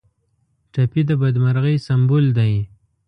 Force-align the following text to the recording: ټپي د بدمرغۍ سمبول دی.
ټپي 0.71 1.01
د 1.07 1.11
بدمرغۍ 1.21 1.77
سمبول 1.87 2.25
دی. 2.37 2.53